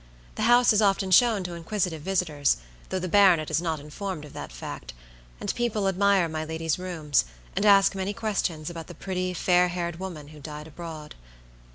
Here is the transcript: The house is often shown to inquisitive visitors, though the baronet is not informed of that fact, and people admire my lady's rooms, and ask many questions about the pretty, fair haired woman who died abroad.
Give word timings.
The 0.33 0.41
house 0.49 0.73
is 0.73 0.81
often 0.81 1.11
shown 1.11 1.43
to 1.43 1.53
inquisitive 1.53 2.01
visitors, 2.01 2.57
though 2.89 2.97
the 2.97 3.07
baronet 3.07 3.51
is 3.51 3.61
not 3.61 3.79
informed 3.79 4.25
of 4.25 4.33
that 4.33 4.51
fact, 4.51 4.95
and 5.39 5.53
people 5.53 5.87
admire 5.87 6.27
my 6.27 6.43
lady's 6.43 6.79
rooms, 6.79 7.23
and 7.55 7.67
ask 7.67 7.93
many 7.93 8.11
questions 8.11 8.71
about 8.71 8.87
the 8.87 8.95
pretty, 8.95 9.31
fair 9.35 9.67
haired 9.67 9.99
woman 9.99 10.29
who 10.29 10.39
died 10.39 10.65
abroad. 10.65 11.13